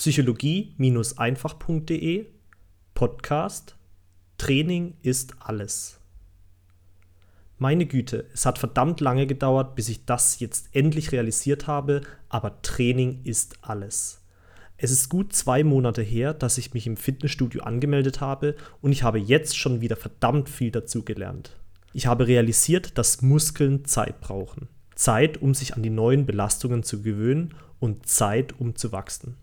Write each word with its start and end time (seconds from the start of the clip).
psychologie-einfach.de 0.00 2.26
Podcast 2.94 3.76
Training 4.38 4.94
ist 5.02 5.34
alles. 5.40 6.00
Meine 7.58 7.84
Güte, 7.84 8.24
es 8.32 8.46
hat 8.46 8.58
verdammt 8.58 9.02
lange 9.02 9.26
gedauert, 9.26 9.74
bis 9.74 9.90
ich 9.90 10.06
das 10.06 10.40
jetzt 10.40 10.70
endlich 10.72 11.12
realisiert 11.12 11.66
habe, 11.66 12.00
aber 12.30 12.62
Training 12.62 13.20
ist 13.24 13.58
alles. 13.60 14.22
Es 14.78 14.90
ist 14.90 15.10
gut 15.10 15.34
zwei 15.34 15.64
Monate 15.64 16.00
her, 16.00 16.32
dass 16.32 16.56
ich 16.56 16.72
mich 16.72 16.86
im 16.86 16.96
Fitnessstudio 16.96 17.62
angemeldet 17.62 18.22
habe 18.22 18.56
und 18.80 18.92
ich 18.92 19.02
habe 19.02 19.18
jetzt 19.18 19.58
schon 19.58 19.82
wieder 19.82 19.96
verdammt 19.96 20.48
viel 20.48 20.70
dazu 20.70 21.04
gelernt. 21.04 21.58
Ich 21.92 22.06
habe 22.06 22.26
realisiert, 22.26 22.96
dass 22.96 23.20
Muskeln 23.20 23.84
Zeit 23.84 24.22
brauchen. 24.22 24.68
Zeit, 24.94 25.42
um 25.42 25.52
sich 25.52 25.74
an 25.74 25.82
die 25.82 25.90
neuen 25.90 26.24
Belastungen 26.24 26.84
zu 26.84 27.02
gewöhnen 27.02 27.54
und 27.80 28.06
Zeit, 28.06 28.58
um 28.58 28.76
zu 28.76 28.92
wachsen. 28.92 29.36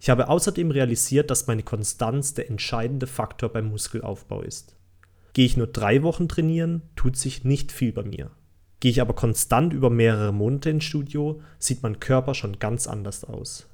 Ich 0.00 0.10
habe 0.10 0.28
außerdem 0.28 0.70
realisiert, 0.70 1.30
dass 1.30 1.46
meine 1.46 1.62
Konstanz 1.62 2.34
der 2.34 2.48
entscheidende 2.48 3.06
Faktor 3.06 3.48
beim 3.48 3.68
Muskelaufbau 3.68 4.42
ist. 4.42 4.76
Gehe 5.32 5.46
ich 5.46 5.56
nur 5.56 5.66
drei 5.66 6.02
Wochen 6.02 6.28
trainieren, 6.28 6.82
tut 6.96 7.16
sich 7.16 7.44
nicht 7.44 7.72
viel 7.72 7.92
bei 7.92 8.02
mir. 8.02 8.30
Gehe 8.80 8.90
ich 8.90 9.00
aber 9.00 9.14
konstant 9.14 9.72
über 9.72 9.90
mehrere 9.90 10.32
Monate 10.32 10.70
ins 10.70 10.84
Studio, 10.84 11.40
sieht 11.58 11.82
mein 11.82 11.98
Körper 11.98 12.34
schon 12.34 12.58
ganz 12.60 12.86
anders 12.86 13.24
aus. 13.24 13.68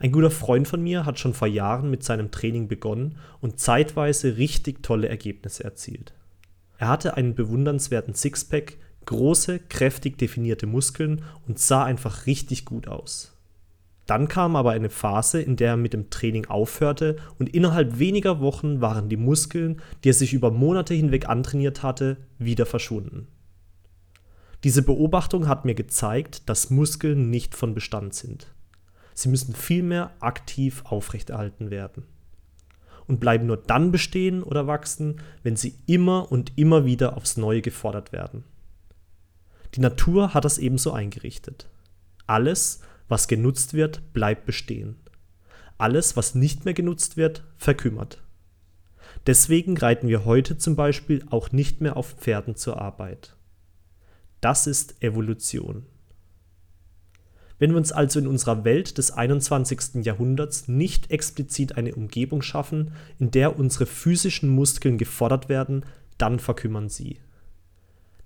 Ein 0.00 0.10
guter 0.10 0.32
Freund 0.32 0.66
von 0.66 0.82
mir 0.82 1.06
hat 1.06 1.20
schon 1.20 1.34
vor 1.34 1.46
Jahren 1.46 1.88
mit 1.88 2.02
seinem 2.02 2.32
Training 2.32 2.66
begonnen 2.66 3.18
und 3.40 3.60
zeitweise 3.60 4.36
richtig 4.36 4.82
tolle 4.82 5.08
Ergebnisse 5.08 5.62
erzielt. 5.62 6.12
Er 6.78 6.88
hatte 6.88 7.16
einen 7.16 7.36
bewundernswerten 7.36 8.14
Sixpack, 8.14 8.78
große, 9.06 9.60
kräftig 9.68 10.18
definierte 10.18 10.66
Muskeln 10.66 11.22
und 11.46 11.60
sah 11.60 11.84
einfach 11.84 12.26
richtig 12.26 12.64
gut 12.64 12.88
aus. 12.88 13.31
Dann 14.06 14.28
kam 14.28 14.56
aber 14.56 14.72
eine 14.72 14.90
Phase, 14.90 15.40
in 15.40 15.56
der 15.56 15.70
er 15.70 15.76
mit 15.76 15.92
dem 15.92 16.10
Training 16.10 16.46
aufhörte 16.46 17.16
und 17.38 17.48
innerhalb 17.48 17.98
weniger 17.98 18.40
Wochen 18.40 18.80
waren 18.80 19.08
die 19.08 19.16
Muskeln, 19.16 19.80
die 20.02 20.10
er 20.10 20.14
sich 20.14 20.32
über 20.32 20.50
Monate 20.50 20.94
hinweg 20.94 21.28
antrainiert 21.28 21.82
hatte, 21.82 22.16
wieder 22.38 22.66
verschwunden. 22.66 23.28
Diese 24.64 24.82
Beobachtung 24.82 25.48
hat 25.48 25.64
mir 25.64 25.74
gezeigt, 25.74 26.48
dass 26.48 26.70
Muskeln 26.70 27.30
nicht 27.30 27.56
von 27.56 27.74
Bestand 27.74 28.14
sind. 28.14 28.48
Sie 29.14 29.28
müssen 29.28 29.54
vielmehr 29.54 30.12
aktiv 30.20 30.82
aufrechterhalten 30.84 31.70
werden 31.70 32.04
und 33.06 33.20
bleiben 33.20 33.46
nur 33.46 33.56
dann 33.56 33.92
bestehen 33.92 34.42
oder 34.42 34.66
wachsen, 34.66 35.20
wenn 35.42 35.56
sie 35.56 35.74
immer 35.86 36.30
und 36.30 36.52
immer 36.56 36.84
wieder 36.84 37.16
aufs 37.16 37.36
Neue 37.36 37.60
gefordert 37.60 38.12
werden. 38.12 38.44
Die 39.74 39.80
Natur 39.80 40.34
hat 40.34 40.44
das 40.44 40.58
ebenso 40.58 40.92
eingerichtet. 40.92 41.68
Alles, 42.26 42.80
was 43.08 43.28
genutzt 43.28 43.74
wird, 43.74 44.12
bleibt 44.12 44.46
bestehen. 44.46 44.96
Alles, 45.78 46.16
was 46.16 46.34
nicht 46.34 46.64
mehr 46.64 46.74
genutzt 46.74 47.16
wird, 47.16 47.44
verkümmert. 47.56 48.22
Deswegen 49.26 49.76
reiten 49.76 50.08
wir 50.08 50.24
heute 50.24 50.58
zum 50.58 50.76
Beispiel 50.76 51.24
auch 51.30 51.52
nicht 51.52 51.80
mehr 51.80 51.96
auf 51.96 52.14
Pferden 52.14 52.56
zur 52.56 52.80
Arbeit. 52.80 53.36
Das 54.40 54.66
ist 54.66 55.02
Evolution. 55.02 55.86
Wenn 57.58 57.70
wir 57.70 57.76
uns 57.76 57.92
also 57.92 58.18
in 58.18 58.26
unserer 58.26 58.64
Welt 58.64 58.98
des 58.98 59.12
21. 59.12 60.04
Jahrhunderts 60.04 60.66
nicht 60.66 61.12
explizit 61.12 61.76
eine 61.76 61.94
Umgebung 61.94 62.42
schaffen, 62.42 62.92
in 63.20 63.30
der 63.30 63.56
unsere 63.56 63.86
physischen 63.86 64.48
Muskeln 64.48 64.98
gefordert 64.98 65.48
werden, 65.48 65.84
dann 66.18 66.40
verkümmern 66.40 66.88
sie. 66.88 67.18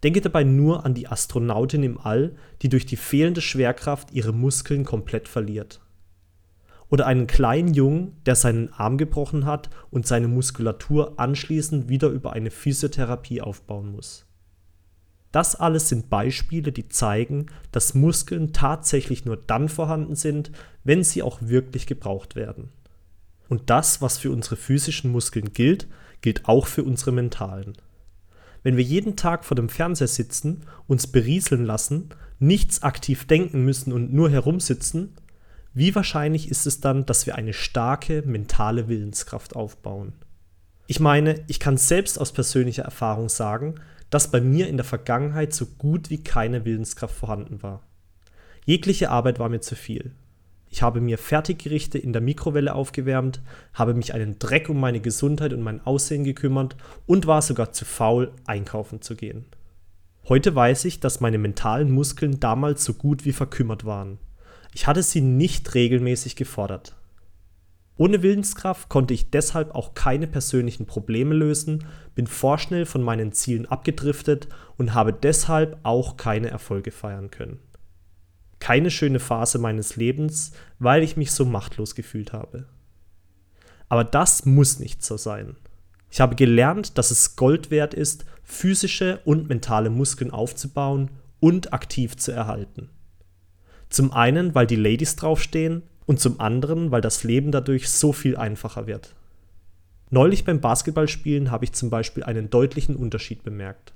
Denke 0.06 0.20
dabei 0.20 0.44
nur 0.44 0.84
an 0.86 0.94
die 0.94 1.08
Astronautin 1.08 1.82
im 1.82 1.98
All, 1.98 2.36
die 2.62 2.68
durch 2.68 2.86
die 2.86 2.94
fehlende 2.94 3.40
Schwerkraft 3.40 4.12
ihre 4.12 4.32
Muskeln 4.32 4.84
komplett 4.84 5.26
verliert. 5.26 5.80
Oder 6.88 7.06
einen 7.06 7.26
kleinen 7.26 7.74
Jungen, 7.74 8.16
der 8.24 8.36
seinen 8.36 8.72
Arm 8.72 8.98
gebrochen 8.98 9.46
hat 9.46 9.68
und 9.90 10.06
seine 10.06 10.28
Muskulatur 10.28 11.14
anschließend 11.18 11.88
wieder 11.88 12.06
über 12.06 12.34
eine 12.34 12.52
Physiotherapie 12.52 13.40
aufbauen 13.40 13.90
muss. 13.90 14.26
Das 15.32 15.56
alles 15.56 15.88
sind 15.88 16.08
Beispiele, 16.08 16.70
die 16.70 16.88
zeigen, 16.88 17.46
dass 17.72 17.94
Muskeln 17.94 18.52
tatsächlich 18.52 19.24
nur 19.24 19.36
dann 19.36 19.68
vorhanden 19.68 20.14
sind, 20.14 20.52
wenn 20.84 21.02
sie 21.02 21.24
auch 21.24 21.40
wirklich 21.40 21.84
gebraucht 21.88 22.36
werden. 22.36 22.68
Und 23.48 23.70
das, 23.70 24.00
was 24.00 24.18
für 24.18 24.30
unsere 24.30 24.54
physischen 24.54 25.10
Muskeln 25.10 25.52
gilt, 25.52 25.88
gilt 26.20 26.46
auch 26.46 26.68
für 26.68 26.84
unsere 26.84 27.10
mentalen. 27.10 27.72
Wenn 28.66 28.76
wir 28.76 28.82
jeden 28.82 29.14
Tag 29.14 29.44
vor 29.44 29.54
dem 29.54 29.68
Fernseher 29.68 30.08
sitzen, 30.08 30.64
uns 30.88 31.06
berieseln 31.06 31.64
lassen, 31.64 32.08
nichts 32.40 32.82
aktiv 32.82 33.24
denken 33.24 33.64
müssen 33.64 33.92
und 33.92 34.12
nur 34.12 34.28
herumsitzen, 34.28 35.14
wie 35.72 35.94
wahrscheinlich 35.94 36.50
ist 36.50 36.66
es 36.66 36.80
dann, 36.80 37.06
dass 37.06 37.26
wir 37.26 37.36
eine 37.36 37.52
starke 37.52 38.24
mentale 38.26 38.88
Willenskraft 38.88 39.54
aufbauen? 39.54 40.14
Ich 40.88 40.98
meine, 40.98 41.44
ich 41.46 41.60
kann 41.60 41.76
selbst 41.76 42.20
aus 42.20 42.32
persönlicher 42.32 42.82
Erfahrung 42.82 43.28
sagen, 43.28 43.76
dass 44.10 44.32
bei 44.32 44.40
mir 44.40 44.66
in 44.66 44.78
der 44.78 44.82
Vergangenheit 44.84 45.54
so 45.54 45.66
gut 45.66 46.10
wie 46.10 46.24
keine 46.24 46.64
Willenskraft 46.64 47.14
vorhanden 47.14 47.62
war. 47.62 47.84
Jegliche 48.64 49.10
Arbeit 49.10 49.38
war 49.38 49.48
mir 49.48 49.60
zu 49.60 49.76
viel. 49.76 50.10
Ich 50.68 50.82
habe 50.82 51.00
mir 51.00 51.18
Fertiggerichte 51.18 51.98
in 51.98 52.12
der 52.12 52.22
Mikrowelle 52.22 52.74
aufgewärmt, 52.74 53.40
habe 53.72 53.94
mich 53.94 54.14
einen 54.14 54.38
Dreck 54.38 54.68
um 54.68 54.78
meine 54.78 55.00
Gesundheit 55.00 55.52
und 55.52 55.62
mein 55.62 55.84
Aussehen 55.86 56.24
gekümmert 56.24 56.76
und 57.06 57.26
war 57.26 57.42
sogar 57.42 57.72
zu 57.72 57.84
faul, 57.84 58.32
einkaufen 58.46 59.00
zu 59.00 59.14
gehen. 59.16 59.46
Heute 60.28 60.54
weiß 60.54 60.84
ich, 60.86 60.98
dass 60.98 61.20
meine 61.20 61.38
mentalen 61.38 61.90
Muskeln 61.90 62.40
damals 62.40 62.84
so 62.84 62.94
gut 62.94 63.24
wie 63.24 63.32
verkümmert 63.32 63.84
waren. 63.84 64.18
Ich 64.74 64.86
hatte 64.86 65.02
sie 65.02 65.20
nicht 65.20 65.74
regelmäßig 65.74 66.36
gefordert. 66.36 66.96
Ohne 67.96 68.22
Willenskraft 68.22 68.90
konnte 68.90 69.14
ich 69.14 69.30
deshalb 69.30 69.74
auch 69.74 69.94
keine 69.94 70.26
persönlichen 70.26 70.84
Probleme 70.84 71.34
lösen, 71.34 71.86
bin 72.14 72.26
vorschnell 72.26 72.84
von 72.84 73.02
meinen 73.02 73.32
Zielen 73.32 73.64
abgedriftet 73.64 74.48
und 74.76 74.92
habe 74.92 75.14
deshalb 75.14 75.78
auch 75.84 76.18
keine 76.18 76.50
Erfolge 76.50 76.90
feiern 76.90 77.30
können 77.30 77.60
keine 78.58 78.90
schöne 78.90 79.20
Phase 79.20 79.58
meines 79.58 79.96
Lebens, 79.96 80.52
weil 80.78 81.02
ich 81.02 81.16
mich 81.16 81.32
so 81.32 81.44
machtlos 81.44 81.94
gefühlt 81.94 82.32
habe. 82.32 82.66
Aber 83.88 84.04
das 84.04 84.44
muss 84.44 84.78
nicht 84.78 85.04
so 85.04 85.16
sein. 85.16 85.56
Ich 86.10 86.20
habe 86.20 86.34
gelernt, 86.34 86.98
dass 86.98 87.10
es 87.10 87.36
Gold 87.36 87.70
wert 87.70 87.94
ist, 87.94 88.24
physische 88.42 89.20
und 89.24 89.48
mentale 89.48 89.90
Muskeln 89.90 90.30
aufzubauen 90.30 91.10
und 91.40 91.72
aktiv 91.72 92.16
zu 92.16 92.32
erhalten. 92.32 92.88
Zum 93.88 94.12
einen, 94.12 94.54
weil 94.54 94.66
die 94.66 94.76
Ladies 94.76 95.16
draufstehen 95.16 95.82
und 96.06 96.20
zum 96.20 96.40
anderen, 96.40 96.90
weil 96.90 97.00
das 97.00 97.24
Leben 97.24 97.52
dadurch 97.52 97.88
so 97.88 98.12
viel 98.12 98.36
einfacher 98.36 98.86
wird. 98.86 99.14
Neulich 100.10 100.44
beim 100.44 100.60
Basketballspielen 100.60 101.50
habe 101.50 101.64
ich 101.64 101.72
zum 101.72 101.90
Beispiel 101.90 102.22
einen 102.22 102.48
deutlichen 102.48 102.96
Unterschied 102.96 103.42
bemerkt. 103.42 103.92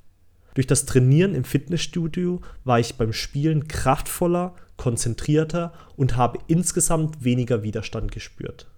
Durch 0.55 0.67
das 0.67 0.87
Trainieren 0.87 1.35
im 1.35 1.45
Fitnessstudio 1.45 2.41
war 2.65 2.81
ich 2.81 2.97
beim 2.97 3.13
Spielen 3.13 3.69
kraftvoller, 3.69 4.55
konzentrierter 4.77 5.73
und 5.97 6.17
habe 6.17 6.39
insgesamt 6.49 7.23
weniger 7.25 7.63
Widerstand 7.63 8.13
gespürt. 8.13 8.69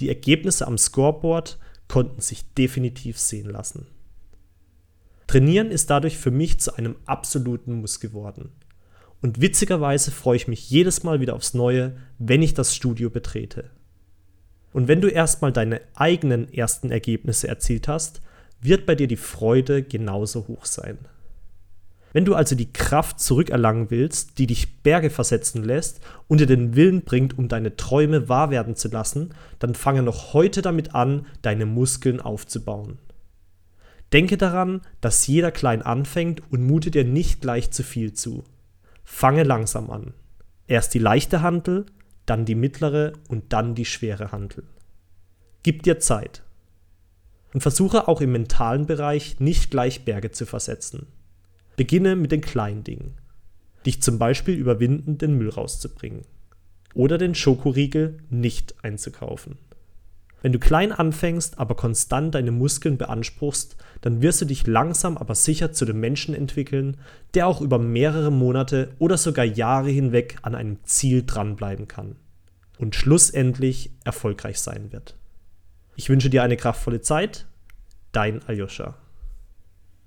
Die 0.00 0.08
Ergebnisse 0.08 0.66
am 0.66 0.78
Scoreboard 0.78 1.58
konnten 1.88 2.20
sich 2.20 2.52
definitiv 2.54 3.18
sehen 3.18 3.50
lassen. 3.50 3.86
Trainieren 5.26 5.70
ist 5.70 5.90
dadurch 5.90 6.18
für 6.18 6.30
mich 6.30 6.60
zu 6.60 6.76
einem 6.76 6.96
absoluten 7.06 7.80
Muss 7.80 7.98
geworden. 7.98 8.50
Und 9.22 9.40
witzigerweise 9.40 10.10
freue 10.10 10.36
ich 10.36 10.46
mich 10.46 10.70
jedes 10.70 11.02
Mal 11.02 11.20
wieder 11.20 11.34
aufs 11.34 11.54
Neue, 11.54 11.96
wenn 12.18 12.42
ich 12.42 12.54
das 12.54 12.76
Studio 12.76 13.10
betrete. 13.10 13.70
Und 14.72 14.88
wenn 14.88 15.00
du 15.00 15.08
erstmal 15.08 15.52
deine 15.52 15.80
eigenen 15.94 16.52
ersten 16.52 16.90
Ergebnisse 16.90 17.48
erzielt 17.48 17.88
hast, 17.88 18.20
wird 18.60 18.86
bei 18.86 18.94
dir 18.94 19.06
die 19.06 19.16
Freude 19.16 19.82
genauso 19.82 20.46
hoch 20.48 20.64
sein. 20.64 20.98
Wenn 22.12 22.24
du 22.24 22.34
also 22.34 22.56
die 22.56 22.72
Kraft 22.72 23.20
zurückerlangen 23.20 23.90
willst, 23.90 24.38
die 24.38 24.46
dich 24.46 24.82
Berge 24.82 25.10
versetzen 25.10 25.62
lässt 25.62 26.00
und 26.28 26.40
dir 26.40 26.46
den 26.46 26.74
Willen 26.74 27.02
bringt, 27.02 27.36
um 27.36 27.48
deine 27.48 27.76
Träume 27.76 28.28
wahr 28.28 28.50
werden 28.50 28.74
zu 28.74 28.88
lassen, 28.88 29.34
dann 29.58 29.74
fange 29.74 30.02
noch 30.02 30.32
heute 30.32 30.62
damit 30.62 30.94
an, 30.94 31.26
deine 31.42 31.66
Muskeln 31.66 32.20
aufzubauen. 32.20 32.98
Denke 34.14 34.38
daran, 34.38 34.80
dass 35.02 35.26
jeder 35.26 35.50
klein 35.50 35.82
anfängt 35.82 36.40
und 36.50 36.66
mute 36.66 36.90
dir 36.90 37.04
nicht 37.04 37.42
gleich 37.42 37.70
zu 37.70 37.82
viel 37.82 38.14
zu. 38.14 38.44
Fange 39.04 39.42
langsam 39.42 39.90
an. 39.90 40.14
Erst 40.68 40.94
die 40.94 41.00
leichte 41.00 41.42
Hantel, 41.42 41.84
dann 42.24 42.46
die 42.46 42.54
mittlere 42.54 43.12
und 43.28 43.52
dann 43.52 43.74
die 43.74 43.84
schwere 43.84 44.32
Hantel. 44.32 44.64
Gib 45.62 45.82
dir 45.82 45.98
Zeit 45.98 46.45
und 47.54 47.60
versuche 47.60 48.08
auch 48.08 48.20
im 48.20 48.32
mentalen 48.32 48.86
Bereich 48.86 49.40
nicht 49.40 49.70
gleich 49.70 50.04
Berge 50.04 50.30
zu 50.30 50.46
versetzen. 50.46 51.06
Beginne 51.76 52.16
mit 52.16 52.32
den 52.32 52.40
kleinen 52.40 52.84
Dingen. 52.84 53.14
Dich 53.84 54.02
zum 54.02 54.18
Beispiel 54.18 54.56
überwinden, 54.56 55.18
den 55.18 55.38
Müll 55.38 55.50
rauszubringen. 55.50 56.22
Oder 56.94 57.18
den 57.18 57.34
Schokoriegel 57.34 58.18
nicht 58.30 58.74
einzukaufen. 58.82 59.58
Wenn 60.42 60.52
du 60.52 60.58
klein 60.58 60.92
anfängst, 60.92 61.58
aber 61.58 61.74
konstant 61.74 62.34
deine 62.34 62.52
Muskeln 62.52 62.98
beanspruchst, 62.98 63.76
dann 64.00 64.22
wirst 64.22 64.40
du 64.40 64.44
dich 64.44 64.66
langsam 64.66 65.16
aber 65.16 65.34
sicher 65.34 65.72
zu 65.72 65.84
dem 65.84 65.98
Menschen 65.98 66.34
entwickeln, 66.34 66.98
der 67.34 67.46
auch 67.46 67.60
über 67.60 67.78
mehrere 67.78 68.30
Monate 68.30 68.90
oder 68.98 69.16
sogar 69.16 69.44
Jahre 69.44 69.90
hinweg 69.90 70.36
an 70.42 70.54
einem 70.54 70.78
Ziel 70.84 71.24
dranbleiben 71.26 71.88
kann. 71.88 72.16
und 72.78 72.94
schlussendlich 72.94 73.90
erfolgreich 74.04 74.60
sein 74.60 74.92
wird. 74.92 75.16
Ich 75.96 76.08
wünsche 76.10 76.30
dir 76.30 76.42
eine 76.42 76.56
kraftvolle 76.56 77.00
Zeit. 77.00 77.46
Dein 78.12 78.42
Aljoscha. 78.46 78.94